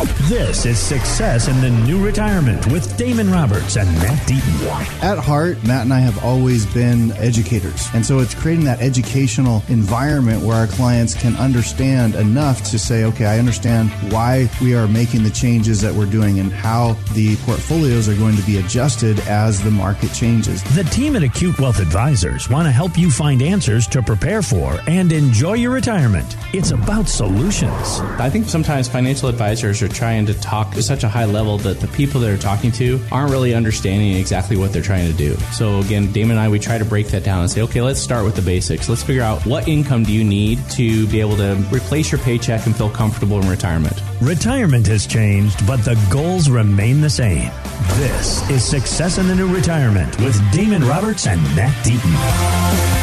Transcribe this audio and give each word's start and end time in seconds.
This 0.00 0.64
is 0.64 0.78
Success 0.78 1.48
in 1.48 1.60
the 1.60 1.68
New 1.68 2.02
Retirement 2.02 2.66
with 2.68 2.96
Damon 2.96 3.30
Roberts 3.30 3.76
and 3.76 3.86
Matt 3.98 4.26
Deaton. 4.26 5.02
At 5.02 5.18
heart, 5.18 5.62
Matt 5.66 5.82
and 5.82 5.92
I 5.92 5.98
have 5.98 6.24
always 6.24 6.64
been 6.72 7.12
educators. 7.12 7.86
And 7.92 8.06
so 8.06 8.20
it's 8.20 8.34
creating 8.34 8.64
that 8.64 8.80
educational 8.80 9.62
environment 9.68 10.42
where 10.42 10.56
our 10.56 10.68
clients 10.68 11.12
can 11.12 11.36
understand 11.36 12.14
enough 12.14 12.62
to 12.70 12.78
say, 12.78 13.04
okay, 13.04 13.26
I 13.26 13.38
understand 13.38 13.90
why 14.10 14.48
we 14.62 14.74
are 14.74 14.88
making 14.88 15.22
the 15.22 15.30
changes 15.30 15.82
that 15.82 15.92
we're 15.92 16.06
doing 16.06 16.38
and 16.38 16.50
how 16.50 16.94
the 17.12 17.36
portfolios 17.38 18.08
are 18.08 18.16
going 18.16 18.36
to 18.36 18.42
be 18.46 18.56
adjusted 18.56 19.18
as 19.20 19.62
the 19.62 19.70
market 19.70 20.14
changes. 20.14 20.62
The 20.74 20.84
team 20.84 21.14
at 21.14 21.22
Acute 21.22 21.58
Wealth 21.58 21.78
Advisors 21.78 22.48
want 22.48 22.66
to 22.66 22.72
help 22.72 22.96
you 22.96 23.10
find 23.10 23.42
answers 23.42 23.86
to 23.88 24.02
prepare 24.02 24.40
for 24.40 24.80
and 24.86 25.12
enjoy 25.12 25.54
your 25.54 25.72
retirement. 25.72 26.36
It's 26.54 26.70
about 26.70 27.06
solutions. 27.06 28.00
I 28.18 28.30
think 28.30 28.46
sometimes 28.46 28.88
financial 28.88 29.28
advisors 29.28 29.82
are 29.82 29.89
trying 29.92 30.26
to 30.26 30.34
talk 30.40 30.76
at 30.76 30.84
such 30.84 31.04
a 31.04 31.08
high 31.08 31.24
level 31.24 31.58
that 31.58 31.80
the 31.80 31.88
people 31.88 32.20
they're 32.20 32.36
talking 32.36 32.72
to 32.72 33.00
aren't 33.10 33.30
really 33.30 33.54
understanding 33.54 34.14
exactly 34.14 34.56
what 34.56 34.72
they're 34.72 34.82
trying 34.82 35.10
to 35.10 35.16
do. 35.16 35.36
So 35.52 35.80
again, 35.80 36.12
Damon 36.12 36.32
and 36.32 36.40
I, 36.40 36.48
we 36.48 36.58
try 36.58 36.78
to 36.78 36.84
break 36.84 37.08
that 37.08 37.24
down 37.24 37.42
and 37.42 37.50
say, 37.50 37.62
okay, 37.62 37.82
let's 37.82 38.00
start 38.00 38.24
with 38.24 38.36
the 38.36 38.42
basics. 38.42 38.88
Let's 38.88 39.02
figure 39.02 39.22
out 39.22 39.44
what 39.46 39.68
income 39.68 40.04
do 40.04 40.12
you 40.12 40.24
need 40.24 40.58
to 40.70 41.06
be 41.08 41.20
able 41.20 41.36
to 41.36 41.54
replace 41.72 42.10
your 42.12 42.20
paycheck 42.20 42.66
and 42.66 42.76
feel 42.76 42.90
comfortable 42.90 43.40
in 43.40 43.48
retirement. 43.48 44.00
Retirement 44.20 44.86
has 44.86 45.06
changed, 45.06 45.66
but 45.66 45.78
the 45.84 45.98
goals 46.10 46.48
remain 46.48 47.00
the 47.00 47.10
same. 47.10 47.50
This 47.94 48.48
is 48.50 48.64
Success 48.64 49.18
in 49.18 49.26
the 49.26 49.34
New 49.34 49.52
Retirement 49.52 50.18
with 50.20 50.40
Damon 50.52 50.84
Roberts 50.84 51.26
and 51.26 51.42
Matt 51.56 51.74
Deaton. 51.84 53.00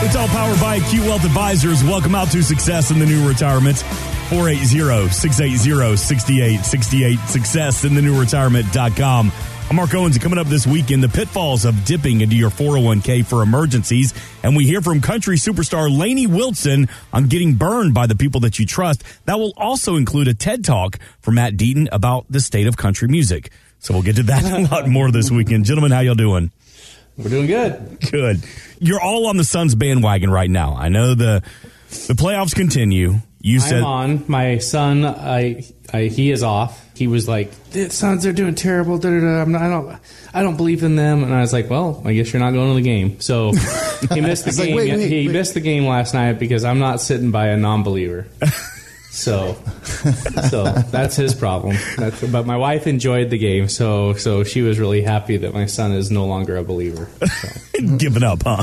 It's 0.00 0.14
all 0.16 0.28
powered 0.28 0.60
by 0.60 0.76
Acute 0.76 1.04
Wealth 1.04 1.24
Advisors. 1.24 1.82
Welcome 1.82 2.14
out 2.14 2.30
to 2.30 2.42
Success 2.42 2.90
in 2.90 2.98
the 2.98 3.06
New 3.06 3.28
Retirement. 3.28 3.82
480-680-6868. 4.28 7.24
Success 7.26 7.84
in 7.84 7.94
the 7.94 8.02
new 8.02 8.18
retirement.com. 8.18 9.32
I'm 9.70 9.76
Mark 9.76 9.94
Owens. 9.94 10.16
Coming 10.16 10.38
up 10.38 10.46
this 10.46 10.66
weekend, 10.66 11.02
the 11.02 11.10
pitfalls 11.10 11.66
of 11.66 11.84
dipping 11.84 12.22
into 12.22 12.34
your 12.36 12.48
401k 12.48 13.26
for 13.26 13.42
emergencies. 13.42 14.14
And 14.42 14.56
we 14.56 14.64
hear 14.64 14.80
from 14.80 15.02
country 15.02 15.36
superstar 15.36 15.94
Lainey 15.94 16.26
Wilson 16.26 16.88
on 17.12 17.24
getting 17.24 17.52
burned 17.54 17.92
by 17.92 18.06
the 18.06 18.14
people 18.14 18.40
that 18.40 18.58
you 18.58 18.64
trust. 18.64 19.04
That 19.26 19.38
will 19.38 19.52
also 19.58 19.96
include 19.96 20.26
a 20.28 20.32
TED 20.32 20.64
Talk 20.64 20.98
from 21.20 21.34
Matt 21.34 21.58
Deaton 21.58 21.86
about 21.92 22.24
the 22.30 22.40
state 22.40 22.66
of 22.66 22.78
country 22.78 23.08
music. 23.08 23.50
So 23.78 23.92
we'll 23.92 24.02
get 24.02 24.16
to 24.16 24.22
that 24.22 24.44
a 24.44 24.72
lot 24.72 24.88
more 24.88 25.10
this 25.10 25.30
weekend. 25.30 25.66
Gentlemen, 25.66 25.92
how 25.92 26.00
y'all 26.00 26.14
doing? 26.14 26.50
We're 27.18 27.28
doing 27.28 27.46
good. 27.46 27.98
Good. 28.10 28.42
You're 28.78 29.00
all 29.00 29.26
on 29.26 29.36
the 29.36 29.44
Suns 29.44 29.74
bandwagon 29.74 30.30
right 30.30 30.48
now. 30.48 30.76
I 30.76 30.88
know 30.88 31.14
the 31.14 31.42
the 32.06 32.14
playoffs 32.14 32.54
continue. 32.54 33.16
You 33.40 33.60
said 33.60 33.78
I'm 33.78 33.84
on. 33.84 34.24
My 34.26 34.58
son, 34.58 35.04
I, 35.04 35.64
I, 35.92 36.02
he 36.04 36.30
is 36.32 36.42
off. 36.42 36.84
He 36.96 37.06
was 37.06 37.28
like, 37.28 37.52
"The 37.70 37.88
Suns 37.90 38.26
are 38.26 38.32
doing 38.32 38.56
terrible." 38.56 38.98
Da, 38.98 39.10
da, 39.10 39.20
da. 39.20 39.42
I'm 39.42 39.52
not, 39.52 39.62
I 39.62 39.68
don't, 39.68 39.98
I 40.34 40.42
don't 40.42 40.56
believe 40.56 40.82
in 40.82 40.96
them. 40.96 41.22
And 41.22 41.32
I 41.32 41.40
was 41.40 41.52
like, 41.52 41.70
"Well, 41.70 42.02
I 42.04 42.14
guess 42.14 42.32
you're 42.32 42.40
not 42.40 42.50
going 42.52 42.70
to 42.70 42.74
the 42.74 42.82
game." 42.82 43.20
So 43.20 43.52
he 44.12 44.20
missed 44.20 44.44
the 44.44 44.48
It's 44.50 44.58
like, 44.58 44.68
game. 44.68 44.76
wait, 44.76 44.90
wait, 44.96 45.08
he 45.08 45.26
wait. 45.28 45.32
missed 45.32 45.54
the 45.54 45.60
game 45.60 45.86
last 45.86 46.14
night 46.14 46.40
because 46.40 46.64
I'm 46.64 46.80
not 46.80 47.00
sitting 47.00 47.30
by 47.30 47.46
a 47.48 47.56
non-believer. 47.56 48.26
So, 49.18 49.54
so 50.48 50.64
that's 50.64 51.16
his 51.16 51.34
problem. 51.34 51.76
That's, 51.96 52.24
but 52.30 52.46
my 52.46 52.56
wife 52.56 52.86
enjoyed 52.86 53.30
the 53.30 53.38
game, 53.38 53.68
so 53.68 54.14
so 54.14 54.44
she 54.44 54.62
was 54.62 54.78
really 54.78 55.02
happy 55.02 55.38
that 55.38 55.52
my 55.52 55.66
son 55.66 55.90
is 55.92 56.10
no 56.10 56.24
longer 56.26 56.56
a 56.56 56.62
believer. 56.62 57.08
So. 57.26 57.48
giving 57.98 58.22
up, 58.22 58.42
huh? 58.44 58.62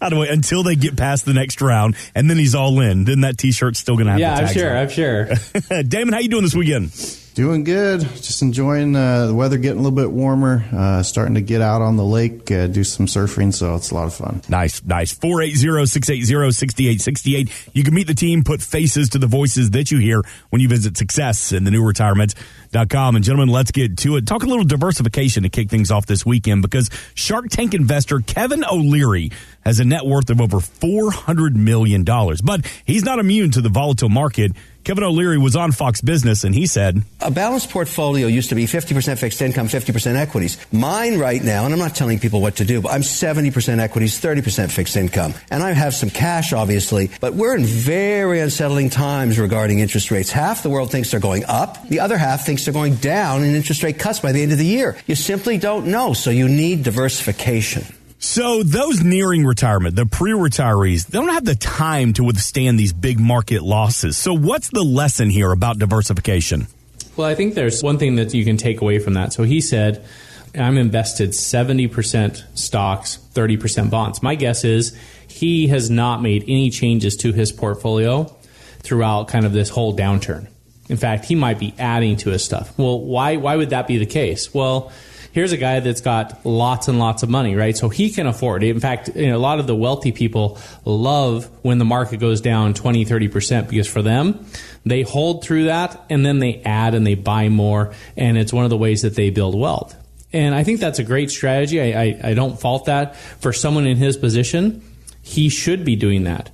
How 0.00 0.10
do 0.10 0.22
I 0.22 0.26
until 0.26 0.62
they 0.62 0.76
get 0.76 0.98
past 0.98 1.24
the 1.24 1.32
next 1.32 1.62
round 1.62 1.96
and 2.14 2.28
then 2.28 2.36
he's 2.36 2.54
all 2.54 2.78
in? 2.80 3.04
Then 3.04 3.22
that 3.22 3.38
T-shirt's 3.38 3.78
still 3.78 3.96
to 4.06 4.12
have 4.12 4.20
yeah, 4.20 4.36
the 4.36 4.46
I'm 4.46 4.54
sure. 4.54 4.70
on 4.70 4.76
I'm 4.76 4.88
sure. 4.88 5.82
Damon, 5.82 6.12
how 6.12 6.20
you 6.20 6.28
doing 6.28 6.44
this 6.44 6.54
weekend? 6.54 6.92
Doing 7.40 7.64
good. 7.64 8.02
Just 8.16 8.42
enjoying 8.42 8.94
uh, 8.94 9.28
the 9.28 9.34
weather 9.34 9.56
getting 9.56 9.78
a 9.78 9.82
little 9.82 9.96
bit 9.96 10.10
warmer. 10.10 10.62
Uh, 10.70 11.02
starting 11.02 11.36
to 11.36 11.40
get 11.40 11.62
out 11.62 11.80
on 11.80 11.96
the 11.96 12.04
lake, 12.04 12.50
uh, 12.50 12.66
do 12.66 12.84
some 12.84 13.06
surfing, 13.06 13.54
so 13.54 13.76
it's 13.76 13.90
a 13.90 13.94
lot 13.94 14.04
of 14.04 14.12
fun. 14.12 14.42
Nice, 14.50 14.84
nice. 14.84 15.14
480-680-6868. 15.14 17.70
You 17.72 17.82
can 17.82 17.94
meet 17.94 18.08
the 18.08 18.14
team, 18.14 18.44
put 18.44 18.60
faces 18.60 19.08
to 19.08 19.18
the 19.18 19.26
voices 19.26 19.70
that 19.70 19.90
you 19.90 19.96
hear 19.96 20.22
when 20.50 20.60
you 20.60 20.68
visit 20.68 20.98
Success 20.98 21.52
in 21.52 21.64
the 21.64 21.70
new 21.70 21.82
retirement.com. 21.82 23.16
And 23.16 23.24
gentlemen, 23.24 23.48
let's 23.48 23.70
get 23.70 23.96
to 23.96 24.16
it. 24.16 24.26
Talk 24.26 24.42
a 24.42 24.46
little 24.46 24.64
diversification 24.64 25.44
to 25.44 25.48
kick 25.48 25.70
things 25.70 25.90
off 25.90 26.04
this 26.04 26.26
weekend 26.26 26.60
because 26.60 26.90
Shark 27.14 27.46
Tank 27.48 27.72
investor 27.72 28.20
Kevin 28.20 28.66
O'Leary 28.70 29.32
has 29.64 29.80
a 29.80 29.86
net 29.86 30.04
worth 30.04 30.28
of 30.28 30.42
over 30.42 30.58
$400 30.58 31.54
million. 31.54 32.04
But 32.04 32.66
he's 32.84 33.04
not 33.04 33.18
immune 33.18 33.50
to 33.52 33.62
the 33.62 33.70
volatile 33.70 34.10
market. 34.10 34.52
Kevin 34.82 35.04
O'Leary 35.04 35.36
was 35.36 35.56
on 35.56 35.72
Fox 35.72 36.00
Business 36.00 36.42
and 36.42 36.54
he 36.54 36.66
said, 36.66 37.02
A 37.20 37.30
balanced 37.30 37.70
portfolio 37.70 38.26
used 38.26 38.48
to 38.48 38.54
be 38.54 38.64
50% 38.64 39.18
fixed 39.18 39.42
income, 39.42 39.68
50% 39.68 40.16
equities. 40.16 40.56
Mine 40.72 41.18
right 41.18 41.42
now, 41.42 41.64
and 41.64 41.74
I'm 41.74 41.78
not 41.78 41.94
telling 41.94 42.18
people 42.18 42.40
what 42.40 42.56
to 42.56 42.64
do, 42.64 42.80
but 42.80 42.92
I'm 42.92 43.02
70% 43.02 43.78
equities, 43.78 44.20
30% 44.20 44.70
fixed 44.70 44.96
income. 44.96 45.34
And 45.50 45.62
I 45.62 45.72
have 45.72 45.94
some 45.94 46.08
cash, 46.08 46.54
obviously, 46.54 47.10
but 47.20 47.34
we're 47.34 47.56
in 47.56 47.64
very 47.64 48.40
unsettling 48.40 48.88
times 48.88 49.38
regarding 49.38 49.80
interest 49.80 50.10
rates. 50.10 50.30
Half 50.30 50.62
the 50.62 50.70
world 50.70 50.90
thinks 50.90 51.10
they're 51.10 51.20
going 51.20 51.44
up. 51.44 51.86
The 51.88 52.00
other 52.00 52.16
half 52.16 52.46
thinks 52.46 52.64
they're 52.64 52.74
going 52.74 52.96
down 52.96 53.44
in 53.44 53.54
interest 53.54 53.82
rate 53.82 53.98
cuts 53.98 54.20
by 54.20 54.32
the 54.32 54.42
end 54.42 54.52
of 54.52 54.58
the 54.58 54.66
year. 54.66 54.96
You 55.06 55.14
simply 55.14 55.58
don't 55.58 55.86
know, 55.88 56.14
so 56.14 56.30
you 56.30 56.48
need 56.48 56.84
diversification. 56.84 57.84
So 58.22 58.62
those 58.62 59.02
nearing 59.02 59.46
retirement, 59.46 59.96
the 59.96 60.04
pre-retirees, 60.04 61.06
they 61.06 61.18
don't 61.18 61.30
have 61.30 61.46
the 61.46 61.54
time 61.54 62.12
to 62.12 62.22
withstand 62.24 62.78
these 62.78 62.92
big 62.92 63.18
market 63.18 63.62
losses. 63.62 64.18
So 64.18 64.34
what's 64.34 64.68
the 64.68 64.82
lesson 64.82 65.30
here 65.30 65.50
about 65.50 65.78
diversification? 65.78 66.66
Well, 67.16 67.26
I 67.26 67.34
think 67.34 67.54
there's 67.54 67.82
one 67.82 67.98
thing 67.98 68.16
that 68.16 68.34
you 68.34 68.44
can 68.44 68.58
take 68.58 68.82
away 68.82 68.98
from 68.98 69.14
that. 69.14 69.32
So 69.32 69.44
he 69.44 69.62
said, 69.62 70.04
I'm 70.54 70.76
invested 70.76 71.30
70% 71.30 72.58
stocks, 72.58 73.18
30% 73.32 73.90
bonds. 73.90 74.22
My 74.22 74.34
guess 74.34 74.64
is 74.64 74.94
he 75.26 75.68
has 75.68 75.88
not 75.88 76.20
made 76.20 76.42
any 76.42 76.68
changes 76.68 77.16
to 77.18 77.32
his 77.32 77.52
portfolio 77.52 78.24
throughout 78.80 79.28
kind 79.28 79.46
of 79.46 79.54
this 79.54 79.70
whole 79.70 79.96
downturn. 79.96 80.46
In 80.90 80.98
fact, 80.98 81.24
he 81.24 81.34
might 81.36 81.58
be 81.58 81.72
adding 81.78 82.16
to 82.18 82.30
his 82.30 82.44
stuff. 82.44 82.76
Well, 82.76 83.00
why 83.00 83.36
why 83.36 83.56
would 83.56 83.70
that 83.70 83.86
be 83.86 83.96
the 83.96 84.06
case? 84.06 84.52
Well, 84.52 84.92
here's 85.32 85.52
a 85.52 85.56
guy 85.56 85.80
that's 85.80 86.00
got 86.00 86.44
lots 86.44 86.88
and 86.88 86.98
lots 86.98 87.22
of 87.22 87.28
money, 87.28 87.54
right? 87.54 87.76
So 87.76 87.88
he 87.88 88.10
can 88.10 88.26
afford 88.26 88.62
it. 88.62 88.70
In 88.70 88.80
fact, 88.80 89.14
you 89.14 89.28
know, 89.28 89.36
a 89.36 89.38
lot 89.38 89.60
of 89.60 89.66
the 89.66 89.74
wealthy 89.74 90.12
people 90.12 90.58
love 90.84 91.48
when 91.62 91.78
the 91.78 91.84
market 91.84 92.18
goes 92.18 92.40
down 92.40 92.74
20, 92.74 93.04
30% 93.04 93.68
because 93.68 93.86
for 93.86 94.02
them, 94.02 94.44
they 94.84 95.02
hold 95.02 95.44
through 95.44 95.64
that 95.64 96.04
and 96.10 96.24
then 96.24 96.38
they 96.38 96.62
add 96.64 96.94
and 96.94 97.06
they 97.06 97.14
buy 97.14 97.48
more. 97.48 97.94
And 98.16 98.38
it's 98.38 98.52
one 98.52 98.64
of 98.64 98.70
the 98.70 98.76
ways 98.76 99.02
that 99.02 99.14
they 99.14 99.30
build 99.30 99.58
wealth. 99.58 99.96
And 100.32 100.54
I 100.54 100.62
think 100.62 100.80
that's 100.80 100.98
a 100.98 101.04
great 101.04 101.30
strategy. 101.30 101.80
I, 101.80 102.02
I, 102.02 102.20
I 102.30 102.34
don't 102.34 102.58
fault 102.58 102.84
that. 102.84 103.16
For 103.16 103.52
someone 103.52 103.86
in 103.86 103.96
his 103.96 104.16
position, 104.16 104.82
he 105.22 105.48
should 105.48 105.84
be 105.84 105.96
doing 105.96 106.24
that. 106.24 106.50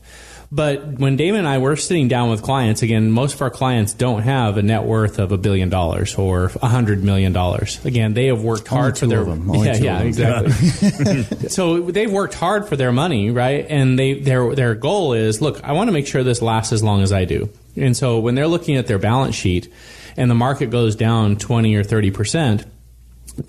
But 0.52 0.98
when 0.98 1.16
Damon 1.16 1.40
and 1.40 1.48
I 1.48 1.58
were 1.58 1.76
sitting 1.76 2.08
down 2.08 2.30
with 2.30 2.42
clients, 2.42 2.82
again, 2.82 3.10
most 3.10 3.34
of 3.34 3.42
our 3.42 3.50
clients 3.50 3.94
don't 3.94 4.22
have 4.22 4.56
a 4.56 4.62
net 4.62 4.84
worth 4.84 5.18
of 5.18 5.32
a 5.32 5.38
billion 5.38 5.68
dollars 5.68 6.14
or 6.14 6.52
a 6.62 6.68
hundred 6.68 7.02
million 7.02 7.32
dollars. 7.32 7.84
Again, 7.84 8.14
they 8.14 8.26
have 8.26 8.42
worked 8.42 8.70
Only 8.70 8.82
hard 8.82 8.98
for 8.98 9.06
their 9.06 9.20
of 9.20 9.26
them. 9.28 9.50
Only 9.50 9.66
yeah, 9.66 9.76
yeah, 9.76 10.00
exactly. 10.00 11.48
so 11.48 11.90
they've 11.90 12.10
worked 12.10 12.34
hard 12.34 12.68
for 12.68 12.76
their 12.76 12.92
money, 12.92 13.30
right? 13.30 13.66
And 13.68 13.98
they 13.98 14.14
their 14.14 14.54
their 14.54 14.74
goal 14.74 15.14
is, 15.14 15.40
look, 15.40 15.62
I 15.64 15.72
want 15.72 15.88
to 15.88 15.92
make 15.92 16.06
sure 16.06 16.22
this 16.22 16.42
lasts 16.42 16.72
as 16.72 16.82
long 16.82 17.02
as 17.02 17.12
I 17.12 17.24
do. 17.24 17.50
And 17.74 17.96
so 17.96 18.20
when 18.20 18.34
they're 18.34 18.46
looking 18.46 18.76
at 18.76 18.86
their 18.86 18.98
balance 18.98 19.34
sheet 19.34 19.72
and 20.16 20.30
the 20.30 20.34
market 20.34 20.70
goes 20.70 20.96
down 20.96 21.36
20 21.36 21.74
or 21.74 21.82
30 21.82 22.10
percent, 22.12 22.64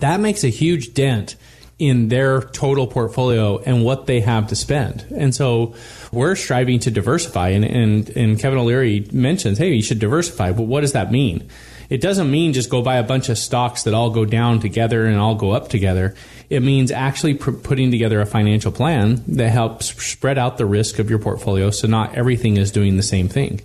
that 0.00 0.20
makes 0.20 0.44
a 0.44 0.48
huge 0.48 0.94
dent 0.94 1.36
in 1.78 2.08
their 2.08 2.40
total 2.40 2.86
portfolio 2.86 3.58
and 3.58 3.84
what 3.84 4.06
they 4.06 4.20
have 4.20 4.48
to 4.48 4.56
spend. 4.56 5.06
And 5.16 5.34
so 5.34 5.74
we're 6.10 6.34
striving 6.34 6.80
to 6.80 6.90
diversify. 6.90 7.50
And, 7.50 7.64
and, 7.64 8.10
and 8.16 8.38
Kevin 8.38 8.58
O'Leary 8.58 9.06
mentions, 9.12 9.58
hey, 9.58 9.74
you 9.74 9.82
should 9.82 10.00
diversify. 10.00 10.52
But 10.52 10.64
what 10.64 10.80
does 10.80 10.92
that 10.92 11.12
mean? 11.12 11.48
It 11.88 12.00
doesn't 12.00 12.30
mean 12.30 12.52
just 12.52 12.68
go 12.68 12.82
buy 12.82 12.96
a 12.96 13.02
bunch 13.02 13.28
of 13.28 13.38
stocks 13.38 13.84
that 13.84 13.94
all 13.94 14.10
go 14.10 14.24
down 14.24 14.60
together 14.60 15.06
and 15.06 15.18
all 15.18 15.36
go 15.36 15.52
up 15.52 15.68
together. 15.68 16.14
It 16.50 16.62
means 16.62 16.90
actually 16.90 17.34
pr- 17.34 17.52
putting 17.52 17.90
together 17.90 18.20
a 18.20 18.26
financial 18.26 18.72
plan 18.72 19.22
that 19.28 19.50
helps 19.50 19.94
spread 20.02 20.36
out 20.36 20.58
the 20.58 20.66
risk 20.66 20.98
of 20.98 21.08
your 21.08 21.18
portfolio 21.18 21.70
so 21.70 21.86
not 21.88 22.14
everything 22.14 22.56
is 22.56 22.72
doing 22.72 22.96
the 22.96 23.02
same 23.02 23.28
thing. 23.28 23.62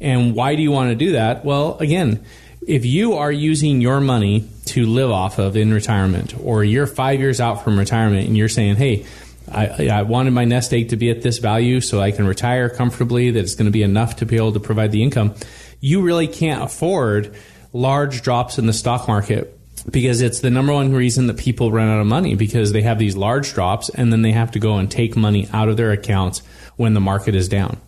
And 0.00 0.34
why 0.34 0.54
do 0.54 0.62
you 0.62 0.70
want 0.70 0.90
to 0.90 0.94
do 0.94 1.12
that? 1.12 1.44
Well, 1.44 1.76
again, 1.78 2.24
if 2.66 2.84
you 2.84 3.14
are 3.14 3.32
using 3.32 3.80
your 3.80 4.00
money 4.00 4.48
to 4.66 4.86
live 4.86 5.10
off 5.10 5.38
of 5.38 5.56
in 5.56 5.72
retirement, 5.72 6.34
or 6.42 6.64
you're 6.64 6.86
five 6.86 7.20
years 7.20 7.40
out 7.40 7.64
from 7.64 7.78
retirement 7.78 8.26
and 8.26 8.36
you're 8.36 8.48
saying, 8.48 8.76
hey, 8.76 9.06
I, 9.50 9.88
I 9.88 10.02
wanted 10.02 10.32
my 10.32 10.44
nest 10.44 10.72
egg 10.74 10.90
to 10.90 10.96
be 10.96 11.10
at 11.10 11.22
this 11.22 11.38
value 11.38 11.80
so 11.80 12.00
I 12.00 12.10
can 12.10 12.26
retire 12.26 12.68
comfortably, 12.68 13.30
that 13.30 13.40
it's 13.40 13.54
going 13.54 13.66
to 13.66 13.72
be 13.72 13.82
enough 13.82 14.16
to 14.16 14.26
be 14.26 14.36
able 14.36 14.52
to 14.52 14.60
provide 14.60 14.92
the 14.92 15.02
income, 15.02 15.34
you 15.80 16.02
really 16.02 16.26
can't 16.26 16.62
afford 16.62 17.34
large 17.72 18.22
drops 18.22 18.58
in 18.58 18.66
the 18.66 18.72
stock 18.72 19.08
market 19.08 19.54
because 19.90 20.20
it's 20.20 20.40
the 20.40 20.50
number 20.50 20.72
one 20.72 20.92
reason 20.92 21.28
that 21.28 21.38
people 21.38 21.70
run 21.72 21.88
out 21.88 22.00
of 22.00 22.06
money 22.06 22.34
because 22.34 22.72
they 22.72 22.82
have 22.82 22.98
these 22.98 23.16
large 23.16 23.54
drops 23.54 23.88
and 23.88 24.12
then 24.12 24.22
they 24.22 24.32
have 24.32 24.50
to 24.50 24.58
go 24.58 24.76
and 24.76 24.90
take 24.90 25.16
money 25.16 25.48
out 25.52 25.68
of 25.68 25.76
their 25.76 25.92
accounts 25.92 26.40
when 26.76 26.94
the 26.94 27.00
market 27.00 27.34
is 27.34 27.48
down. 27.48 27.78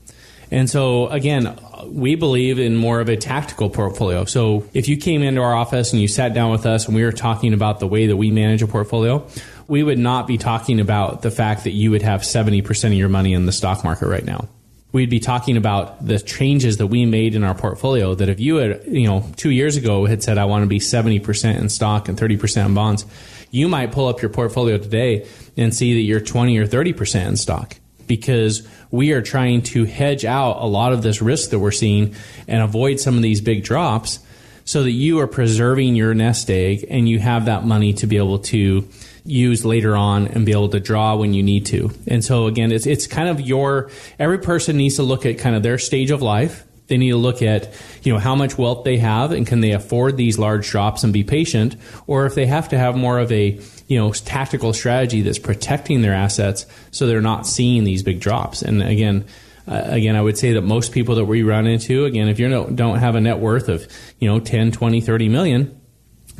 And 0.51 0.69
so, 0.69 1.09
again, 1.09 1.59
we 1.87 2.15
believe 2.15 2.59
in 2.59 2.77
more 2.77 3.01
of 3.01 3.09
a 3.09 3.17
tactical 3.17 3.71
portfolio. 3.71 4.25
So 4.25 4.69
if 4.75 4.89
you 4.89 4.97
came 4.97 5.23
into 5.23 5.41
our 5.41 5.55
office 5.55 5.93
and 5.93 6.01
you 6.01 6.09
sat 6.09 6.35
down 6.35 6.51
with 6.51 6.67
us 6.67 6.87
and 6.87 6.95
we 6.95 7.05
were 7.05 7.13
talking 7.13 7.55
about 7.55 7.81
the 7.81 7.87
way 7.87 8.07
that 8.07 8.17
we 8.17 8.31
manage 8.31 8.63
a 8.63 8.67
portfolio, 8.67 9.27
we 9.69 9.83
would 9.83 9.99
not 9.99 10.27
be 10.27 10.39
talking 10.39 10.81
about 10.81 11.23
the 11.23 11.31
fact 11.31 11.65
that 11.65 11.71
you 11.71 11.91
would 11.91 12.03
have 12.03 12.23
70% 12.23 12.85
of 12.87 12.93
your 12.95 13.09
money 13.09 13.33
in 13.33 13.47
the 13.47 13.53
stock 13.53 13.85
market 13.85 14.09
right 14.09 14.25
now. 14.25 14.49
We'd 14.93 15.11
be 15.11 15.21
talking 15.21 15.57
about 15.57 16.05
the 16.05 16.19
changes 16.19 16.79
that 16.79 16.89
we 16.89 17.07
made 17.07 17.37
in 17.37 17.45
our 17.45 17.55
portfolio 17.55 18.15
that 18.17 18.29
if 18.29 18.41
you 18.41 18.57
had, 18.57 18.85
you 18.87 19.07
know, 19.07 19.25
two 19.37 19.51
years 19.51 19.77
ago 19.77 20.05
had 20.05 20.23
said, 20.23 20.37
I 20.37 20.47
want 20.47 20.65
to 20.65 20.67
be 20.67 20.81
70% 20.81 21.59
in 21.59 21.69
stock 21.69 22.09
and 22.09 22.19
30% 22.19 22.67
in 22.67 22.75
bonds, 22.75 23.07
you 23.53 23.69
might 23.69 23.93
pull 23.93 24.09
up 24.09 24.21
your 24.21 24.31
portfolio 24.31 24.79
today 24.79 25.29
and 25.57 25.75
see 25.75 25.95
that 25.95 26.01
you're 26.01 26.21
20 26.21 26.59
or 26.59 26.67
30% 26.67 27.27
in 27.27 27.37
stock 27.37 27.77
because 28.11 28.67
we 28.91 29.13
are 29.13 29.23
trying 29.23 29.63
to 29.63 29.85
hedge 29.85 30.25
out 30.25 30.57
a 30.61 30.67
lot 30.67 30.93
of 30.93 31.01
this 31.01 31.23
risk 31.23 31.51
that 31.51 31.61
we're 31.61 31.71
seeing 31.71 32.13
and 32.49 32.61
avoid 32.61 32.99
some 32.99 33.15
of 33.15 33.23
these 33.23 33.41
big 33.41 33.63
drops 33.63 34.19
so 34.65 34.83
that 34.83 34.91
you 34.91 35.21
are 35.21 35.29
preserving 35.29 35.95
your 35.95 36.13
nest 36.13 36.51
egg 36.51 36.85
and 36.91 37.09
you 37.09 37.21
have 37.21 37.45
that 37.45 37.65
money 37.65 37.93
to 37.93 38.09
be 38.09 38.17
able 38.17 38.41
to 38.41 38.89
use 39.25 39.65
later 39.65 39.97
on 39.97 40.27
and 40.27 40.45
be 40.45 40.51
able 40.51 40.69
to 40.69 40.81
draw 40.81 41.15
when 41.15 41.35
you 41.35 41.43
need 41.45 41.67
to. 41.67 41.93
And 42.09 42.25
so 42.25 42.49
again, 42.49 42.73
it's 42.73 42.85
it's 42.85 43.07
kind 43.07 43.29
of 43.29 43.41
your 43.41 43.91
every 44.19 44.39
person 44.39 44.77
needs 44.77 44.97
to 44.97 45.05
look 45.05 45.25
at 45.25 45.39
kind 45.39 45.55
of 45.55 45.63
their 45.63 45.79
stage 45.79 46.11
of 46.11 46.21
life. 46.21 46.67
They 46.91 46.99
need 46.99 47.11
to 47.11 47.17
look 47.17 47.41
at, 47.41 47.73
you 48.03 48.13
know, 48.13 48.19
how 48.19 48.35
much 48.35 48.59
wealth 48.59 48.85
they 48.85 48.99
have 48.99 49.31
and 49.31 49.47
can 49.47 49.61
they 49.61 49.71
afford 49.71 50.17
these 50.17 50.39
large 50.39 50.69
drops 50.69 51.05
and 51.05 51.13
be 51.13 51.25
patient 51.25 51.77
or 52.09 52.27
if 52.27 52.35
they 52.35 52.47
have 52.47 52.69
to 52.71 52.79
have 52.79 52.97
more 52.97 53.21
of 53.21 53.31
a, 53.31 53.59
you 53.87 53.99
know, 53.99 54.13
tactical 54.13 54.73
strategy 54.73 55.23
that's 55.23 55.39
protecting 55.39 56.03
their 56.03 56.13
assets 56.13 56.67
so 56.91 57.07
they're 57.07 57.23
not 57.23 57.47
seeing 57.47 57.85
these 57.85 58.03
big 58.03 58.19
drops. 58.19 58.61
And 58.61 58.83
again, 58.83 59.25
uh, 59.69 59.83
again, 59.85 60.17
I 60.17 60.21
would 60.21 60.37
say 60.37 60.55
that 60.55 60.63
most 60.63 60.91
people 60.91 61.15
that 61.15 61.27
we 61.27 61.45
run 61.45 61.69
into, 61.69 62.07
again, 62.07 62.29
if 62.29 62.41
you 62.41 62.49
don't, 62.49 62.75
don't 62.75 62.99
have 62.99 63.15
a 63.15 63.21
net 63.21 63.39
worth 63.39 63.69
of, 63.69 63.87
you 64.19 64.29
know, 64.29 64.41
10, 64.41 64.73
20, 64.73 65.01
30 65.01 65.29
million, 65.29 65.81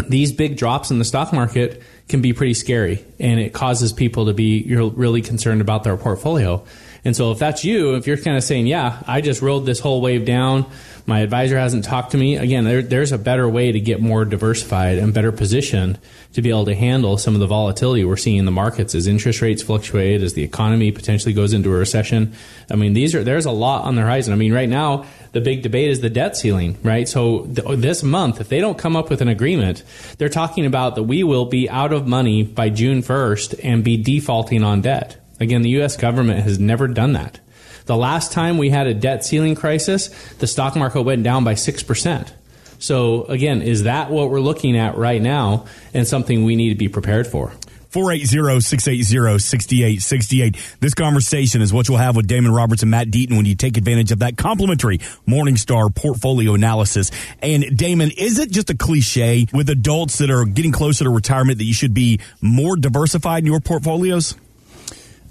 these 0.09 0.33
big 0.33 0.57
drops 0.57 0.91
in 0.91 0.99
the 0.99 1.05
stock 1.05 1.33
market 1.33 1.83
can 2.09 2.21
be 2.21 2.33
pretty 2.33 2.55
scary 2.55 3.05
and 3.21 3.39
it 3.39 3.53
causes 3.53 3.93
people 3.93 4.27
to 4.27 4.35
be 4.35 4.63
you're 4.63 4.89
really 4.91 5.23
concerned 5.23 5.61
about 5.61 5.85
their 5.85 5.97
portfolio. 5.97 6.65
And 7.05 7.17
so 7.17 7.31
if 7.31 7.39
that's 7.39 7.65
you, 7.65 7.95
if 7.95 8.07
you're 8.07 8.17
kind 8.17 8.37
of 8.37 8.45
saying, 8.45 8.67
yeah, 8.67 9.03
I 9.07 9.21
just 9.21 9.43
rode 9.43 9.61
this 9.61 9.81
whole 9.81 10.01
wave 10.01 10.25
down, 10.25 10.67
my 11.07 11.21
advisor 11.21 11.59
hasn't 11.59 11.85
talked 11.85 12.13
to 12.13 12.19
me, 12.19 12.37
again, 12.37 12.65
there, 12.65 12.83
there's 12.83 13.13
a 13.13 13.19
better 13.19 13.49
way 13.49 13.73
to 13.73 13.81
get 13.81 14.01
more 14.01 14.25
diversified 14.25 14.99
and 14.99 15.15
better 15.15 15.33
positioned 15.33 15.99
to 16.35 16.43
be 16.43 16.51
able 16.51 16.67
to 16.67 16.75
handle 16.75 17.19
some 17.19 17.35
of 17.35 17.41
the 17.41 17.47
volatility 17.47 18.05
we're 18.05 18.17
seeing 18.17 18.37
in 18.37 18.45
the 18.45 18.51
markets 18.53 18.95
as 18.95 19.07
interest 19.07 19.41
rates 19.41 19.63
fluctuate, 19.63 20.23
as 20.23 20.35
the 20.35 20.43
economy 20.43 20.93
potentially 20.93 21.33
goes 21.33 21.53
into 21.53 21.73
a 21.73 21.77
recession. 21.77 22.33
I 22.71 22.77
mean, 22.77 22.93
these 22.93 23.15
are, 23.15 23.25
there's 23.25 23.47
a 23.47 23.51
lot 23.51 23.85
on 23.85 23.97
the 23.97 24.03
horizon. 24.03 24.33
I 24.33 24.37
mean, 24.37 24.53
right 24.53 24.69
now, 24.69 25.07
the 25.33 25.41
big 25.41 25.63
debate 25.63 25.91
is 25.91 26.01
the 26.01 26.11
debt 26.11 26.37
ceiling, 26.37 26.79
right? 26.83 27.09
So 27.09 27.47
th- 27.47 27.79
this 27.79 28.03
month, 28.03 28.41
if 28.41 28.49
they 28.49 28.61
don't 28.61 28.79
come 28.79 28.95
up 28.95 29.11
with 29.11 29.21
an 29.21 29.29
agreement, 29.29 29.83
they're 30.19 30.29
talking 30.29 30.67
about 30.67 30.95
that 30.95 31.05
we 31.05 31.23
will 31.23 31.47
be 31.47 31.69
out 31.69 31.93
of 31.93 32.07
money 32.07 32.43
by 32.43 32.69
June 32.69 33.03
1st 33.03 33.61
and 33.65 33.83
be 33.83 33.97
defaulting 33.97 34.63
on 34.63 34.83
debt. 34.83 35.20
Again, 35.41 35.63
the 35.63 35.71
U.S. 35.71 35.97
government 35.97 36.45
has 36.45 36.59
never 36.59 36.87
done 36.87 37.15
that. 37.15 37.41
The 37.87 37.97
last 37.97 38.33
time 38.33 38.59
we 38.59 38.71
had 38.71 38.87
a 38.87 38.95
debt 38.95 39.25
ceiling 39.25 39.55
crisis, 39.55 40.09
the 40.35 40.47
stock 40.47 40.77
market 40.77 41.03
went 41.03 41.23
down 41.23 41.43
by 41.43 41.55
6%. 41.55 42.33
So 42.79 43.25
again, 43.25 43.63
is 43.63 43.85
that 43.85 44.11
what 44.11 44.31
we're 44.31 44.41
looking 44.41 44.77
at 44.77 44.97
right 44.97 45.21
now 45.21 45.67
and 45.93 46.07
something 46.07 46.45
we 46.45 46.57
need 46.57 46.71
to 46.71 46.77
be 46.77 46.89
prepared 46.89 47.27
for? 47.27 47.53
480-680-6868. 47.91 50.79
This 50.79 50.95
conversation 50.95 51.61
is 51.61 51.73
what 51.73 51.89
you'll 51.89 51.99
have 51.99 52.15
with 52.15 52.29
Damon 52.29 52.53
Roberts 52.53 52.83
and 52.83 52.91
Matt 52.91 53.09
Deaton 53.09 53.37
when 53.37 53.47
you 53.47 53.57
take 53.57 53.77
advantage 53.77 54.13
of 54.13 54.21
that 54.21 54.37
complimentary 54.37 54.99
Morningstar 55.27 55.93
portfolio 55.95 56.55
analysis. 56.55 57.11
And 57.43 57.77
Damon, 57.77 58.13
is 58.17 58.39
it 58.39 58.53
just 58.53 58.71
a 58.71 58.77
cliche 58.77 59.47
with 59.53 59.69
adults 59.69 60.19
that 60.19 60.31
are 60.31 60.45
getting 60.45 60.71
closer 60.71 61.03
to 61.05 61.11
retirement 61.11 61.59
that 61.59 61.65
you 61.65 61.75
should 61.75 61.93
be 61.93 62.21
more 62.41 62.77
diversified 62.77 63.41
in 63.41 63.47
your 63.47 63.61
portfolios? 63.61 64.37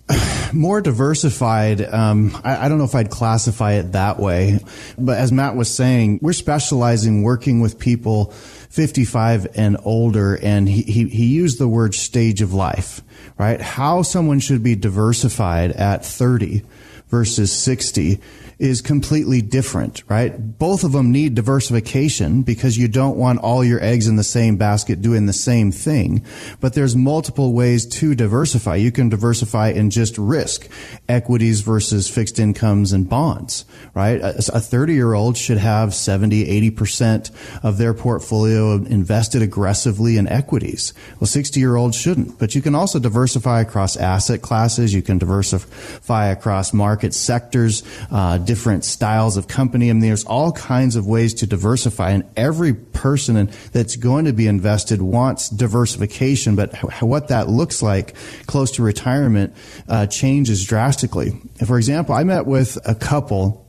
more 0.53 0.81
diversified. 0.81 1.81
Um, 1.81 2.37
I, 2.43 2.65
I, 2.65 2.69
don't 2.69 2.77
know 2.77 2.83
if 2.83 2.95
I'd 2.95 3.09
classify 3.09 3.73
it 3.73 3.91
that 3.93 4.19
way, 4.19 4.59
but 4.97 5.17
as 5.17 5.31
Matt 5.31 5.55
was 5.55 5.73
saying, 5.73 6.19
we're 6.21 6.33
specializing 6.33 7.23
working 7.23 7.61
with 7.61 7.79
people 7.79 8.31
55 8.69 9.47
and 9.55 9.77
older, 9.83 10.35
and 10.35 10.67
he, 10.67 10.83
he, 10.83 11.07
he 11.07 11.25
used 11.25 11.59
the 11.59 11.67
word 11.67 11.95
stage 11.95 12.41
of 12.41 12.53
life, 12.53 13.01
right? 13.37 13.59
How 13.59 14.01
someone 14.01 14.39
should 14.39 14.63
be 14.63 14.75
diversified 14.75 15.71
at 15.71 16.05
30 16.05 16.63
versus 17.09 17.51
60 17.51 18.19
is 18.59 18.81
completely 18.81 19.41
different, 19.41 20.03
right? 20.09 20.57
Both 20.59 20.83
of 20.83 20.91
them 20.91 21.13
need 21.13 21.33
diversification 21.33 22.41
because 22.41 22.77
you 22.77 22.89
don't 22.89 23.15
want 23.15 23.39
all 23.39 23.63
your 23.63 23.81
eggs 23.81 24.05
in 24.05 24.17
the 24.17 24.23
same 24.23 24.57
basket 24.57 25.01
doing 25.01 25.25
the 25.25 25.33
same 25.33 25.71
thing. 25.71 26.25
But 26.59 26.73
there's 26.73 26.93
multiple 26.93 27.53
ways 27.53 27.85
to 27.85 28.15
diversify. 28.15 28.75
You 28.75 28.91
can 28.91 29.07
diversify 29.07 29.69
in 29.69 29.89
just 29.89 30.17
risk, 30.17 30.69
equities 31.07 31.61
versus 31.61 32.09
fixed 32.09 32.37
incomes 32.37 32.91
and 32.91 33.07
bonds, 33.07 33.63
right? 33.93 34.19
A 34.21 34.59
30 34.59 34.93
year 34.93 35.13
old 35.13 35.37
should 35.37 35.57
have 35.57 35.93
70, 35.93 36.71
80% 36.71 37.31
of 37.63 37.77
their 37.77 37.93
portfolio 37.93 38.73
invested 38.73 39.41
aggressively 39.41 40.17
in 40.17 40.27
equities. 40.27 40.93
Well, 41.21 41.27
60 41.27 41.61
year 41.61 41.77
olds 41.77 41.95
shouldn't, 41.95 42.37
but 42.37 42.55
you 42.55 42.61
can 42.61 42.75
also 42.75 42.99
diversify 42.99 43.61
across 43.61 43.95
asset 43.95 44.41
classes. 44.41 44.93
You 44.93 45.01
can 45.01 45.17
diversify 45.17 46.27
across 46.27 46.73
market 46.73 47.13
sectors, 47.13 47.83
uh, 48.11 48.37
different 48.49 48.83
styles 48.83 49.37
of 49.37 49.47
company. 49.47 49.91
I 49.91 49.93
mean, 49.93 50.01
there's 50.01 50.25
all 50.25 50.51
kinds 50.51 50.95
of 50.95 51.05
ways 51.05 51.35
to 51.35 51.45
diversify, 51.45 52.09
and 52.09 52.23
every 52.35 52.73
person 52.73 53.51
that's 53.71 53.95
going 53.95 54.25
to 54.25 54.33
be 54.33 54.47
invested 54.47 55.03
wants 55.03 55.49
diversification. 55.49 56.55
But 56.55 56.75
what 57.03 57.27
that 57.27 57.47
looks 57.47 57.83
like 57.83 58.15
close 58.47 58.71
to 58.71 58.81
retirement 58.81 59.55
uh, 59.87 60.07
changes 60.07 60.65
drastically. 60.65 61.39
For 61.63 61.77
example, 61.77 62.15
I 62.15 62.23
met 62.23 62.47
with 62.47 62.79
a 62.85 62.95
couple 62.95 63.68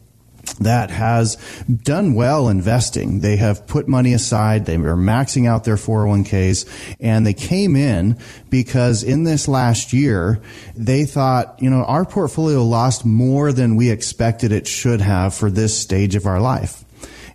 that 0.60 0.90
has 0.90 1.36
done 1.66 2.14
well 2.14 2.48
investing. 2.48 3.20
They 3.20 3.36
have 3.36 3.66
put 3.66 3.88
money 3.88 4.12
aside. 4.12 4.66
They 4.66 4.76
are 4.76 4.96
maxing 4.96 5.46
out 5.46 5.64
their 5.64 5.76
401ks 5.76 6.94
and 7.00 7.26
they 7.26 7.34
came 7.34 7.76
in 7.76 8.18
because 8.50 9.02
in 9.02 9.24
this 9.24 9.48
last 9.48 9.92
year, 9.92 10.40
they 10.76 11.04
thought, 11.04 11.60
you 11.60 11.70
know, 11.70 11.84
our 11.84 12.04
portfolio 12.04 12.62
lost 12.62 13.04
more 13.04 13.52
than 13.52 13.76
we 13.76 13.90
expected 13.90 14.52
it 14.52 14.66
should 14.66 15.00
have 15.00 15.34
for 15.34 15.50
this 15.50 15.76
stage 15.76 16.14
of 16.14 16.26
our 16.26 16.40
life. 16.40 16.84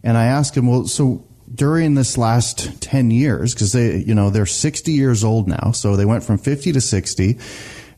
And 0.04 0.18
I 0.18 0.26
asked 0.26 0.54
them, 0.54 0.68
well, 0.68 0.86
so 0.86 1.26
during 1.54 1.96
this 1.96 2.18
last 2.18 2.82
10 2.82 3.12
years, 3.12 3.54
because 3.54 3.72
they, 3.72 3.98
you 3.98 4.14
know, 4.14 4.30
they're 4.30 4.46
60 4.46 4.92
years 4.92 5.24
old 5.24 5.48
now. 5.48 5.72
So 5.72 5.96
they 5.96 6.06
went 6.06 6.24
from 6.24 6.38
50 6.38 6.74
to 6.74 6.82
60 6.82 7.40